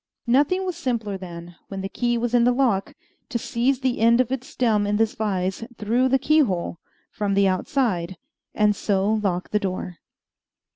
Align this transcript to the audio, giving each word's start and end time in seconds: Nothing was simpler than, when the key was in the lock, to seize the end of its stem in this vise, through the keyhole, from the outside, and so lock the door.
Nothing 0.25 0.65
was 0.65 0.75
simpler 0.77 1.15
than, 1.15 1.57
when 1.67 1.81
the 1.81 1.87
key 1.87 2.17
was 2.17 2.33
in 2.33 2.43
the 2.43 2.51
lock, 2.51 2.95
to 3.29 3.37
seize 3.37 3.81
the 3.81 3.99
end 3.99 4.19
of 4.19 4.31
its 4.31 4.47
stem 4.47 4.87
in 4.87 4.97
this 4.97 5.13
vise, 5.13 5.63
through 5.77 6.09
the 6.09 6.17
keyhole, 6.17 6.79
from 7.11 7.35
the 7.35 7.47
outside, 7.47 8.17
and 8.55 8.75
so 8.75 9.05
lock 9.21 9.51
the 9.51 9.59
door. 9.59 9.97